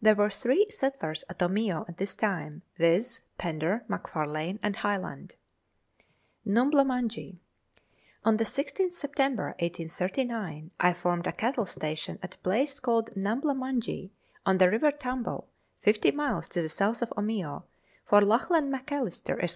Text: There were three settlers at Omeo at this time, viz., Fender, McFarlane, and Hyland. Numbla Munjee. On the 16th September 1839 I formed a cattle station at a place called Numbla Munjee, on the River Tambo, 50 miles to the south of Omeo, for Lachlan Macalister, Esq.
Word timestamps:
There 0.00 0.14
were 0.14 0.30
three 0.30 0.66
settlers 0.70 1.24
at 1.28 1.40
Omeo 1.42 1.86
at 1.88 1.96
this 1.96 2.14
time, 2.14 2.62
viz., 2.76 3.22
Fender, 3.36 3.84
McFarlane, 3.88 4.60
and 4.62 4.76
Hyland. 4.76 5.34
Numbla 6.46 6.84
Munjee. 6.86 7.38
On 8.24 8.36
the 8.36 8.44
16th 8.44 8.92
September 8.92 9.56
1839 9.58 10.70
I 10.78 10.92
formed 10.92 11.26
a 11.26 11.32
cattle 11.32 11.66
station 11.66 12.20
at 12.22 12.36
a 12.36 12.44
place 12.46 12.78
called 12.78 13.10
Numbla 13.16 13.56
Munjee, 13.56 14.10
on 14.46 14.58
the 14.58 14.70
River 14.70 14.92
Tambo, 14.92 15.46
50 15.80 16.12
miles 16.12 16.46
to 16.50 16.62
the 16.62 16.68
south 16.68 17.02
of 17.02 17.10
Omeo, 17.16 17.64
for 18.04 18.20
Lachlan 18.20 18.70
Macalister, 18.70 19.36
Esq. 19.42 19.44